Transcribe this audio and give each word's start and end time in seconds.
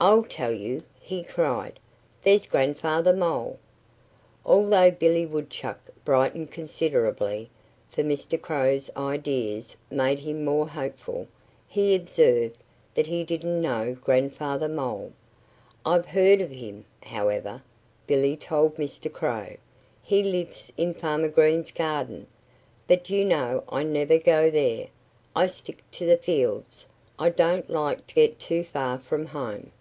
"I'll 0.00 0.22
tell 0.22 0.52
you!" 0.52 0.82
he 1.00 1.24
cried. 1.24 1.80
"There's 2.22 2.46
Grandfather 2.46 3.12
Mole!" 3.12 3.58
Although 4.46 4.92
Billy 4.92 5.26
Woodchuck 5.26 5.80
brightened 6.04 6.52
considerably 6.52 7.50
for 7.88 8.04
Mr. 8.04 8.40
Crow's 8.40 8.90
ideas 8.96 9.76
made 9.90 10.20
him 10.20 10.44
more 10.44 10.68
hopeful 10.68 11.26
he 11.66 11.96
observed 11.96 12.62
that 12.94 13.08
he 13.08 13.24
didn't 13.24 13.60
know 13.60 13.96
Grandfather 14.00 14.68
Mole. 14.68 15.12
"I've 15.84 16.06
heard 16.06 16.40
of 16.40 16.50
him, 16.52 16.84
however," 17.02 17.60
Billy 18.06 18.36
told 18.36 18.76
Mr. 18.76 19.12
Crow. 19.12 19.56
"He 20.00 20.22
lives 20.22 20.72
in 20.76 20.94
Farmer 20.94 21.28
Green's 21.28 21.72
garden. 21.72 22.28
But 22.86 23.10
you 23.10 23.24
know 23.24 23.64
I 23.68 23.82
never 23.82 24.16
go 24.16 24.48
there. 24.48 24.90
I 25.34 25.48
stick 25.48 25.82
to 25.90 26.06
the 26.06 26.16
fields. 26.18 26.86
I 27.18 27.30
don't 27.30 27.68
like 27.68 28.06
to 28.06 28.14
get 28.14 28.38
too 28.38 28.62
far 28.62 28.98
from 28.98 29.26
home." 29.26 29.72